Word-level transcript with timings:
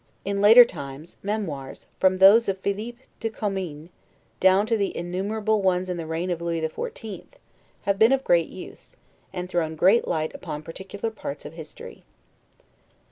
In 0.25 0.41
later 0.41 0.65
times, 0.65 1.17
memoirs, 1.21 1.87
from 1.99 2.17
those 2.17 2.49
of 2.49 2.57
Philip 2.57 2.95
de 3.19 3.29
Commines, 3.29 3.91
down 4.39 4.65
to 4.65 4.75
the 4.75 4.91
innumerble 4.95 5.61
ones 5.61 5.89
in 5.89 5.97
the 5.97 6.07
reign 6.07 6.31
of 6.31 6.41
Louis 6.41 6.59
the 6.61 6.69
Fourteenth, 6.69 7.37
have 7.83 7.99
been 7.99 8.11
of 8.11 8.23
great 8.23 8.49
use, 8.49 8.95
and 9.31 9.47
thrown 9.47 9.75
great 9.75 10.07
light 10.07 10.33
upon 10.33 10.63
particular 10.63 11.11
parts 11.11 11.45
of 11.45 11.53
history. 11.53 12.03